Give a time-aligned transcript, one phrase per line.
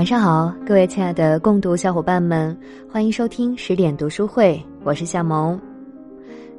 [0.00, 2.58] 晚上好，各位亲爱的共读小伙伴们，
[2.90, 5.60] 欢迎收听十点读书会，我是夏萌。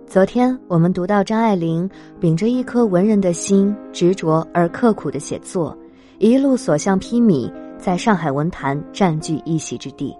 [0.06, 5.76] 昨天我们读到张爱玲秉着一颗文人的心，执着而刻苦的写作，
[6.20, 10.16] 一路所向披靡，在上海文坛占据一席之地。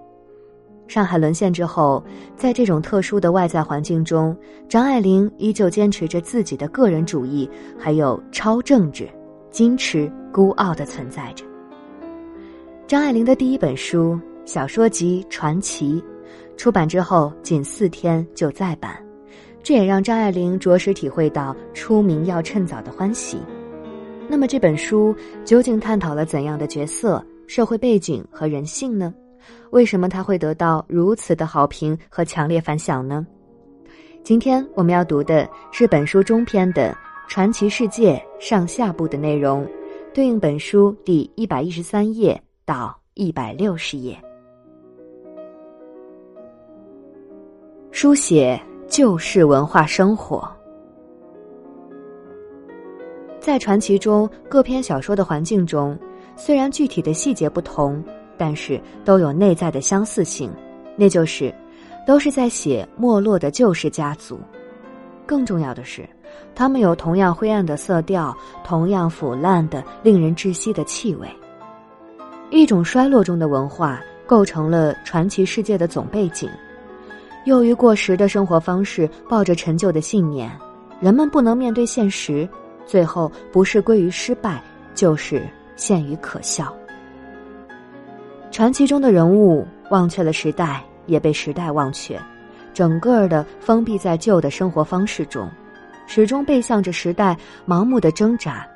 [0.88, 2.02] 上海沦陷之后，
[2.34, 4.36] 在这种特殊的外在环境中，
[4.68, 9.08] 张爱玲依旧坚持着自己的个人主义，还有超政治、
[9.52, 11.44] 矜持、孤傲的存在着。
[12.92, 15.94] 张爱玲的第一本书小说集《传奇》，
[16.58, 19.02] 出版之后仅四天就再版，
[19.62, 23.38] 这也让张爱玲着实体会到出名要趁早的欢喜。
[24.28, 29.14] 那么这本书究竟探讨了怎样的角色、社会背景和人性呢？
[29.70, 33.26] 为什么他会得到如此的好评和强烈反响呢？
[34.22, 36.90] 今天我们要读的是本书中篇的
[37.26, 39.66] 《传奇世界》上下部的内容，
[40.12, 42.38] 对应本书第一百一十三页。
[42.64, 44.16] 到一百六十页，
[47.90, 50.48] 书写旧式文化生活。
[53.40, 55.98] 在传奇中各篇小说的环境中，
[56.36, 58.02] 虽然具体的细节不同，
[58.38, 60.48] 但是都有内在的相似性，
[60.96, 61.52] 那就是
[62.06, 64.38] 都是在写没落的旧式家族。
[65.26, 66.08] 更重要的是，
[66.54, 71.28] 他们有同样灰暗的色调，同样腐烂的、令人窒息的气味。
[72.52, 76.50] 一种衰落中的文化构成了传奇世界的总背景。
[77.46, 80.52] 由于过时的生活方式，抱着陈旧的信念，
[81.00, 82.46] 人们不能面对现实，
[82.84, 84.62] 最后不是归于失败，
[84.94, 85.42] 就是
[85.76, 86.72] 陷于可笑。
[88.50, 92.20] 传奇中的人物忘却了时代，也被时代忘却，
[92.74, 95.48] 整个的封闭在旧的生活方式中，
[96.06, 97.34] 始终背向着时代，
[97.66, 98.68] 盲目的挣扎，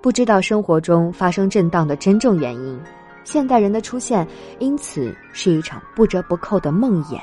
[0.00, 2.80] 不知道生活中发生震荡的真正原因。
[3.24, 4.26] 现代人的出现，
[4.58, 7.18] 因此是一场不折不扣的梦魇。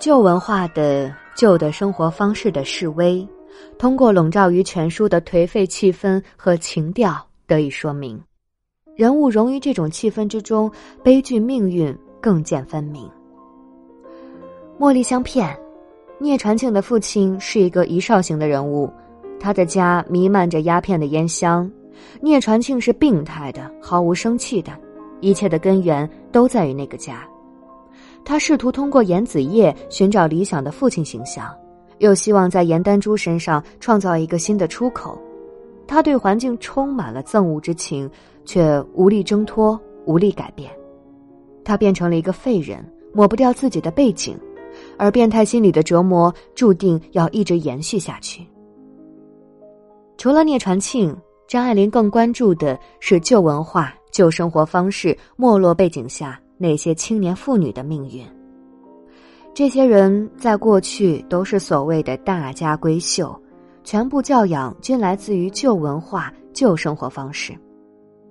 [0.00, 3.26] 旧文化的旧的生活方式的示威，
[3.78, 8.20] 通过笼罩于全书的颓废气氛和情调得以说明。
[8.96, 10.70] 人物融于这种气氛之中，
[11.02, 13.08] 悲剧命运更见分明。
[14.78, 15.56] 茉莉香片，
[16.18, 18.92] 聂传庆的父亲是一个遗少型的人物，
[19.38, 21.70] 他的家弥漫着鸦片的烟香。
[22.20, 24.72] 聂传庆是病态的，毫无生气的，
[25.20, 27.26] 一切的根源都在于那个家。
[28.24, 31.52] 他试图通过严子业寻找理想的父亲形象，
[31.98, 35.20] 又希望在严丹珠身上创造一个新的出口。
[35.86, 38.08] 他对环境充满了憎恶之情，
[38.44, 40.70] 却无力挣脱，无力改变。
[41.64, 44.38] 他变成了一个废人，抹不掉自己的背景，
[44.96, 48.46] 而变态心理的折磨注定要一直延续下去。
[50.16, 51.16] 除了聂传庆。
[51.52, 58.26] 张爱玲更关注的是旧文化、旧生活方式没落背景下那些青年妇女的命运。
[59.52, 63.38] 这些人在过去都是所谓的大家闺秀，
[63.84, 67.52] 全部教养均来自于旧文化、旧生活方式。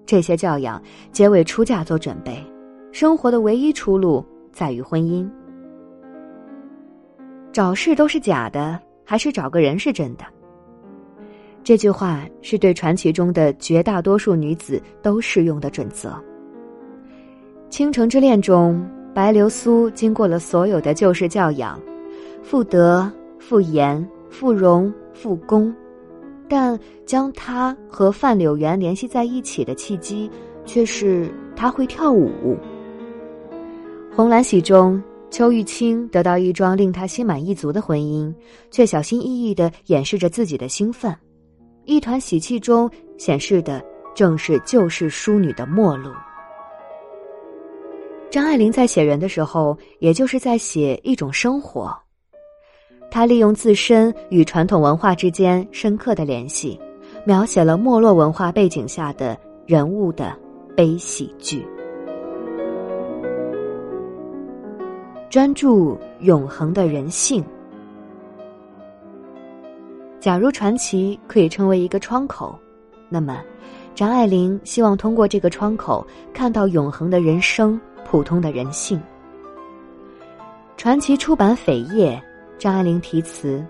[0.03, 2.43] 这些教养皆为出嫁做准备，
[2.91, 5.29] 生活的唯一出路在于婚姻。
[7.53, 10.25] 找事都是假的，还是找个人是真的？
[11.63, 16.09] 这句话是对传奇中的绝大多数女子都适用的准则。
[17.69, 18.83] 《倾城之恋》中，
[19.13, 21.79] 白流苏经过了所有的旧式教养，
[22.41, 25.73] 富德、富言、妇容、富功，
[26.49, 30.29] 但将她和范柳原联系在一起的契机，
[30.65, 32.29] 却是她会跳舞。
[34.15, 38.33] 《红蓝喜》中，邱玉清得到一桩令他心满意足的婚姻，
[38.69, 41.15] 却小心翼翼的掩饰着自己的兴奋。
[41.85, 43.83] 一团喜气中显示的
[44.13, 46.11] 正是旧式淑女的末路。
[48.29, 51.93] 张爱玲在写人的时候，也就是在写一种生活。
[53.09, 56.79] 她利用自身与传统文化之间深刻的联系，
[57.25, 60.33] 描写了没落文化背景下的人物的
[60.77, 61.65] 悲喜剧。
[65.29, 67.43] 专注永恒的人性。
[70.21, 72.55] 假如传奇可以成为一个窗口，
[73.09, 73.41] 那么，
[73.95, 79.01] 张爱玲希望通过这个窗口看到永恒的人生、普通的人性。
[80.77, 82.21] 传奇出版扉页，
[82.59, 83.65] 张爱玲题词。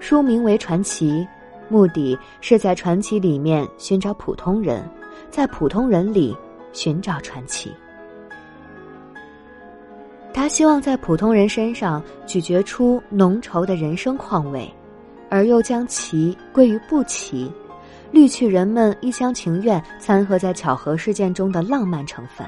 [0.00, 1.20] 书名为《传奇》，
[1.68, 4.84] 目的是在传奇里面寻找普通人，
[5.30, 6.36] 在普通人里
[6.72, 7.72] 寻找传奇。
[10.34, 14.68] 他希望在普通人身上咀嚼出浓稠的人生况味。
[15.32, 17.50] 而又将其归于不齐，
[18.10, 22.46] 滤去人们一厢情愿掺和在巧合事件中的浪漫成分。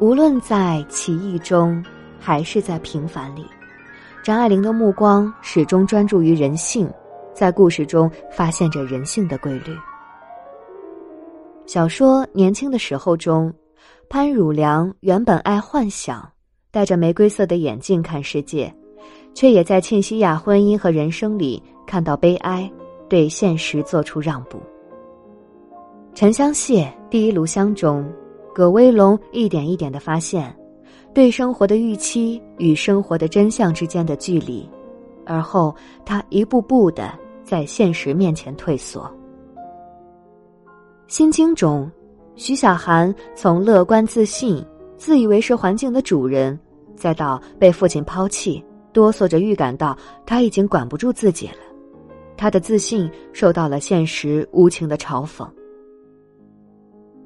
[0.00, 1.80] 无论在奇异中，
[2.18, 3.46] 还是在平凡里，
[4.24, 6.90] 张爱玲的目光始终专注于人性，
[7.32, 9.72] 在故事中发现着人性的规律。
[11.66, 13.54] 小说《年轻的时候》中，
[14.08, 16.28] 潘汝良原本爱幻想，
[16.72, 18.74] 戴着玫瑰色的眼镜看世界，
[19.34, 22.70] 却也在沁西亚婚姻和人生里看到悲哀，
[23.08, 24.58] 对现实做出让步。
[26.14, 28.04] 沉香屑第一炉香中。
[28.52, 30.54] 葛威龙一点一点的发现，
[31.14, 34.68] 对生活的预期与生活的真相之间的距离，
[35.24, 35.74] 而后
[36.04, 39.08] 他一步步的在现实面前退缩。
[41.06, 41.88] 心经中，
[42.34, 44.62] 徐小涵从乐观自信、
[44.96, 46.58] 自以为是环境的主人，
[46.96, 48.62] 再到被父亲抛弃，
[48.92, 49.96] 哆嗦着预感到
[50.26, 51.58] 他已经管不住自己了，
[52.36, 55.48] 他的自信受到了现实无情的嘲讽。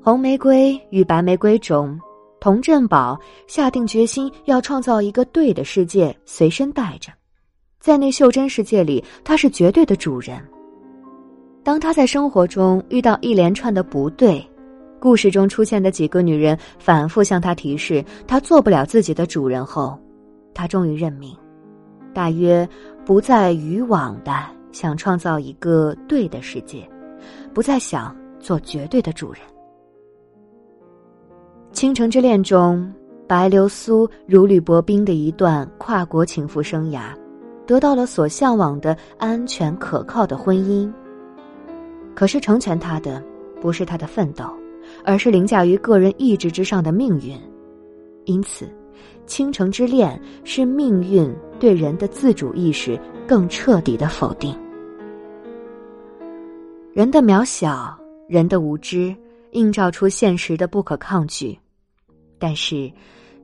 [0.03, 1.99] 红玫瑰与白玫瑰中，
[2.41, 7.11] 童振宝下定决心要创造一个对的世界，随身带着。
[7.81, 10.39] 在那袖珍世界里，他是绝对的主人。
[11.63, 14.47] 当他在生活中遇到一连串的不对，
[15.01, 19.99] 故事中出现的几个女人反复向他提示他做不了自己的主人后，
[20.53, 21.35] 他终于认命，
[22.15, 22.67] 大约
[23.05, 24.33] 不再渔网的
[24.73, 26.89] 想创造一个对的世界，
[27.53, 29.43] 不再想做绝对的主人。
[31.77, 32.91] 《倾城之恋》中，
[33.27, 37.13] 白流苏如履薄冰的一段跨国情妇生涯，
[37.67, 40.91] 得到了所向往的安全可靠的婚姻。
[42.15, 43.21] 可是成全他的，
[43.61, 44.45] 不是他的奋斗，
[45.05, 47.37] 而是凌驾于个人意志之上的命运。
[48.25, 48.65] 因此，
[49.27, 54.57] 《倾城之恋》是命运对人的自主意识更彻底的否定。
[56.93, 57.99] 人的渺小，
[58.29, 59.15] 人的无知，
[59.53, 61.59] 映照出现实的不可抗拒。
[62.39, 62.91] 但是，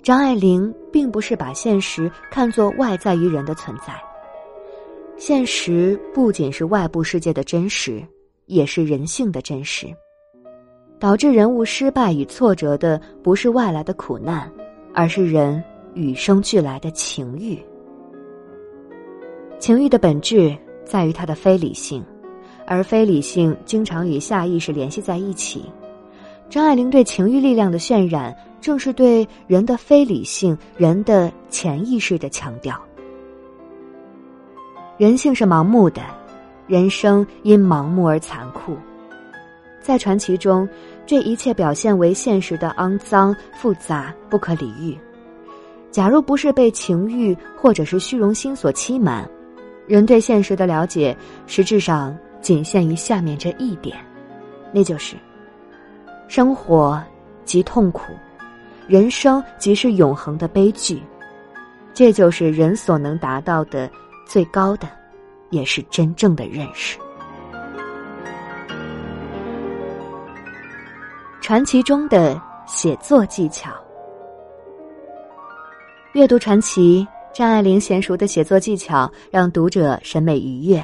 [0.02, 3.94] 张爱玲并不是把现实看作外在于人的存在。
[5.16, 8.02] 现实不仅是外部世界的真实，
[8.46, 9.86] 也是人性的真实。
[10.98, 14.50] 导致人物失败与挫折的，不是外来的苦难，
[14.94, 15.62] 而是人
[15.94, 17.58] 与生俱来的情欲。
[19.58, 22.02] 情欲的本质在于它的非理性，
[22.66, 25.64] 而非理性经常与下意识联系在一起。
[26.48, 32.80] 张爱玲对情欲力量的渲染，正是对人的非理性、人的潜意识的强调。
[34.96, 36.02] 人性是盲目的，
[36.66, 38.76] 人生因盲目而残酷。
[39.80, 40.68] 在传奇中，
[41.10, 44.96] 这一切表现为现实的肮脏、复杂、不可理喻。
[45.90, 49.28] 假如不是被情欲或者是虚荣心所欺瞒，
[49.88, 51.16] 人对现实的了解，
[51.48, 53.98] 实质上仅限于下面这一点，
[54.72, 55.16] 那就是。
[56.28, 57.02] 生活
[57.44, 58.12] 即痛苦，
[58.86, 61.02] 人生即是永恒的悲剧，
[61.92, 63.90] 这就是人所能达到的
[64.24, 64.88] 最高的，
[65.48, 67.00] 也是真正的认识。
[71.50, 73.72] 传奇中的写作技巧，
[76.12, 77.04] 阅读传奇，
[77.34, 80.80] 张爱玲娴熟的写作技巧让读者审美愉悦。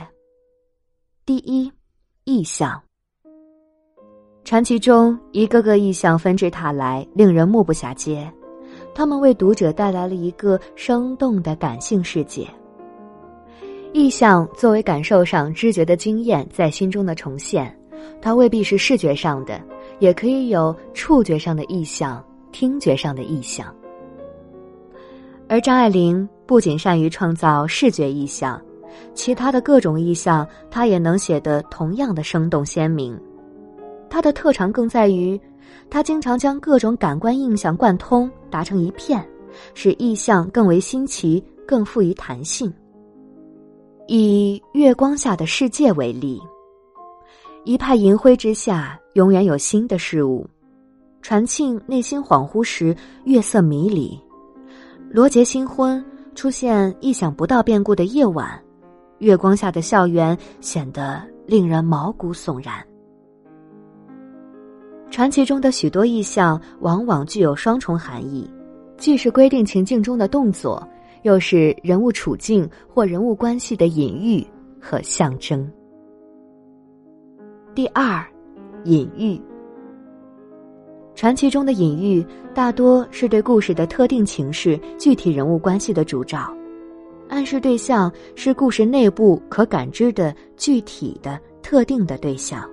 [1.25, 1.71] 第一，
[2.25, 2.83] 意象。
[4.43, 8.29] 传奇中一个个意象纷至沓来，令人目不暇接。
[8.93, 12.45] 他们为读者带来了一个生动的感性世界。
[13.93, 17.73] 意象作为感受上知觉的经验，在心中的重现，
[18.21, 19.63] 它未必是视觉上的，
[19.99, 23.75] 也可以有触觉上的意象、听觉上的意象。
[25.49, 28.61] 而张爱玲不仅善于创造视觉意象，
[29.15, 33.19] 其他的各种意象，她也能写得同样的生动鲜明。
[34.09, 35.39] 他的特长更在于，
[35.91, 39.29] 他经常将各种感官印象贯通，达成一片，
[39.75, 42.73] 使意象更为新奇，更富于弹性。
[44.07, 46.41] 以月光下的世界为例，
[47.65, 50.47] 一派银灰之下，永远有新的事物。
[51.23, 52.95] 传庆内心恍惚时，
[53.25, 54.11] 月色迷离；
[55.11, 56.05] 罗杰新婚
[56.35, 58.63] 出现意想不到变故的夜晚，
[59.21, 62.75] 月光下的校园显得令人毛骨悚然。
[65.11, 68.49] 传奇中的许多意象往往具有双重含义，
[68.99, 70.87] 既是规定情境中的动作，
[71.23, 74.47] 又是人物处境或人物关系的隐喻
[74.79, 75.67] 和象征。
[77.75, 78.23] 第二，
[78.85, 79.41] 隐喻。
[81.15, 86.55] 传奇中的隐喻大多是对故事的特定情势、具体人物关系的主照，
[87.29, 91.41] 暗示对象是故事内部可感知的具体的。
[91.63, 92.65] 特定的对象，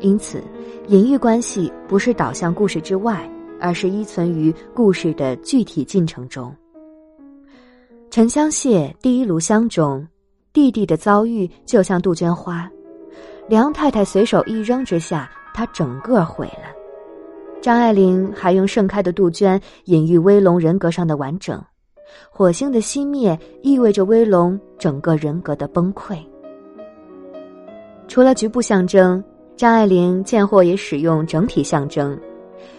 [0.00, 0.42] 因此，
[0.88, 6.52] 隐喻关系不是导向故事之外，而是依存于故事的具体进程中。
[8.10, 10.04] 沉香屑第一炉香中，
[10.52, 12.68] 弟弟的遭遇就像杜鹃花，
[13.46, 16.72] 梁太太随手一扔之下，他整个毁了。
[17.60, 21.62] 张爱玲还用盛开的杜鹃隐喻威龙人格上的完整，
[22.30, 26.16] 火星的熄灭意味着威龙整个人格的崩溃。
[28.08, 29.22] 除了局部象征，
[29.56, 32.18] 张爱玲见货也使用整体象征，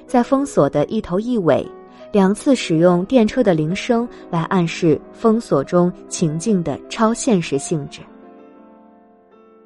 [0.08, 1.66] 在封锁的一头一尾。
[2.12, 8.00] 两次使用电车的铃声来暗示封锁中情境的超现实性质。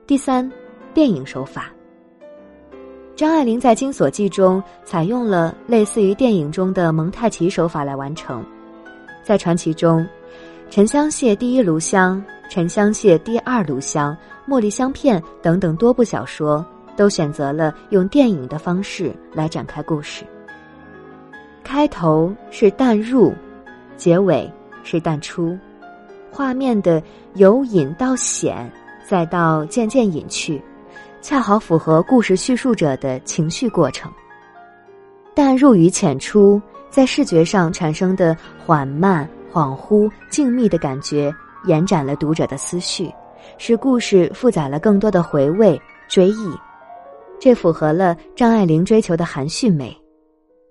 [0.08, 0.50] 第三，
[0.93, 1.72] 电影手法。
[3.15, 8.43] 张爱玲在《金锁记》中采用了类似于电影中的蒙太奇手法来完成。
[9.24, 10.08] 在传奇中，
[10.69, 14.15] 沉香屑第一炉香、沉香屑第二炉香、
[14.48, 16.65] 茉莉香片等等多部小说
[16.96, 20.24] 都选择了用电影的方式来展开故事。
[21.62, 23.34] 开头是淡入，
[23.98, 24.50] 结尾
[24.84, 25.58] 是淡出，
[26.31, 27.03] 画面的
[27.36, 28.72] 由隐到显，
[29.05, 30.60] 再到渐渐隐去，
[31.21, 34.11] 恰好符合故事叙述者的情绪过程。
[35.35, 41.33] 但入于浅出在视觉上产生的缓慢、恍惚、静谧的感觉，
[41.65, 43.11] 延展了读者的思绪，
[43.57, 46.51] 使故事负载了更多的回味、追忆。
[47.39, 49.95] 这符合了张爱玲追求的含蓄美，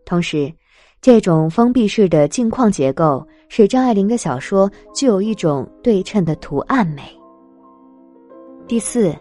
[0.04, 0.52] 同时。
[1.00, 7.02] 这种封闭式的镜框结构使张爱玲的小说具有一种对称的图案美。
[8.66, 9.14] 第四，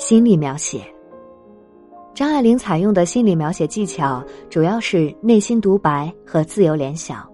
[0.00, 0.80] 心理描写。
[2.14, 7.28] 张爱玲采用的心理描写技巧主要是内心独白和自由联想。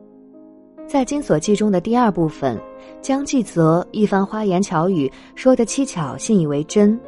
[0.84, 2.60] 在《金锁记》中的第二部分，
[3.00, 6.98] 江继泽一番花言巧语说的七巧信以为真，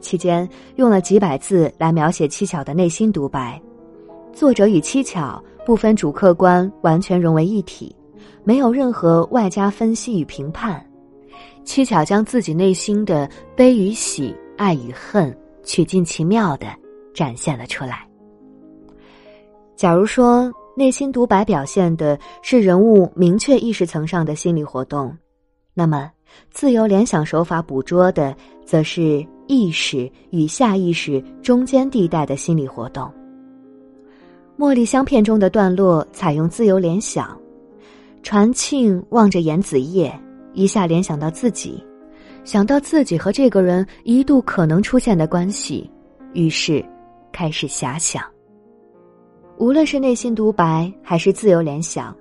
[0.00, 3.62] 期间用了几百字来描写七巧的内心独白，
[4.32, 5.40] 作者与七巧。
[5.64, 7.94] 不分主客观，完全融为一体，
[8.44, 10.84] 没有任何外加分析与评判。
[11.64, 16.66] 七巧将自己内心的悲与喜、爱与恨，取尽其妙的
[17.14, 18.06] 展现了出来。
[19.76, 25.16] 假如说内心独白表现的是人物明确意识层上的心理活动，
[25.74, 26.10] 那么
[26.50, 28.34] 自由联想手法捕捉的，
[28.64, 33.10] 则是意识与下意识中间地带的心理活动。
[34.58, 37.38] 茉莉香片中的段落采用自由联想，
[38.22, 40.12] 传庆望着严子叶，
[40.54, 41.84] 一下联想到自己，
[42.46, 45.90] 想到自己和这个人一度可能出现的关系，
[46.32, 46.82] 于是
[47.32, 48.22] 开始遐想。
[49.58, 52.16] 无论是内心独白还是自由联想，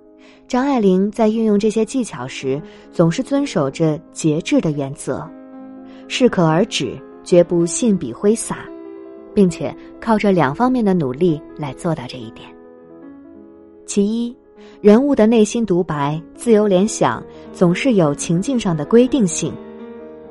[0.48, 2.60] 张爱玲在运用这些技巧时，
[2.91, 5.29] 总是遵守着节制的原则，
[6.08, 8.65] 适可而止，绝不信笔挥洒。
[9.36, 12.48] 并且靠着两方面的努力来做到这一点。
[13.86, 14.34] 其一，
[14.79, 19.51] 人物的内心独白、自由联想总是有情境上的规定性；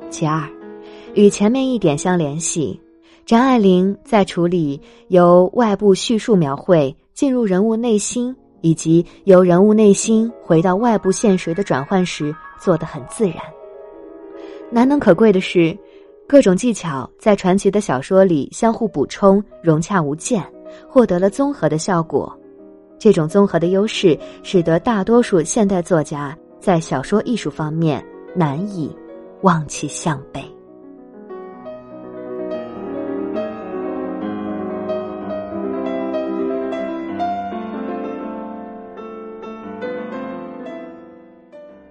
[0.09, 0.47] 其二，
[1.13, 2.79] 与前面一点相联系，
[3.25, 13.37] 张爱玲在处理由外部叙述描绘进入人物内心，以及由人物内心回到外部现实的转换时，做得很自然。
[14.71, 15.77] 难能可贵的是。
[16.27, 20.43] 各种技巧在传奇的小说里相互补充，融洽无间，
[20.89, 22.35] 获得了综合的效果。
[22.97, 28.03] 这种综合的优势，使得大多数现代作家在小说艺术方面
[28.35, 28.89] 难以
[29.45, 30.43] 望其项背。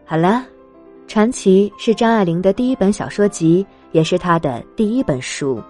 [0.05, 0.45] 好了，
[1.07, 3.65] 传奇是张爱玲的第一本小说集。
[3.93, 5.63] 也是她的第一本书，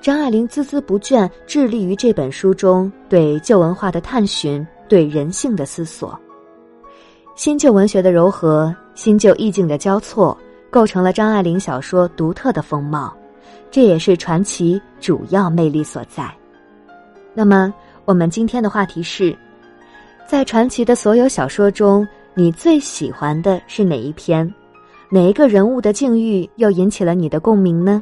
[0.00, 6.18] 张爱玲孜孜不倦，致力于这本书中对旧文化的探寻，对人性的思索。
[7.36, 10.34] 新旧文学的糅合，新旧意境的交错，
[10.70, 13.12] 构成了张爱玲小说独特的风貌，
[13.70, 16.30] 这也是传奇主要魅力所在。
[17.34, 17.72] 那么，
[18.04, 19.36] 我们今天的话题是，
[20.26, 24.52] 在传奇的所有小说中，你最喜欢的是哪一篇？
[25.10, 28.00] 哪一个人物的境遇又引起了你的共鸣呢？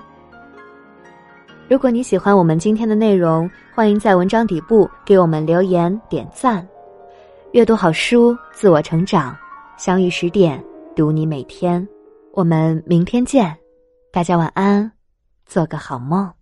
[1.68, 6.66] 如果你喜欢我们今天的内容，欢迎在文章底部给我们留言点赞。
[7.52, 9.34] 阅读好书，自我成长，
[9.78, 10.62] 相遇十点，
[10.94, 11.86] 读你每天。
[12.38, 13.58] 我们明天见，
[14.12, 14.92] 大家晚安，
[15.44, 16.37] 做个好梦。